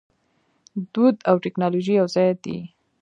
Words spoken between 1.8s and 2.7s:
یوځای دي.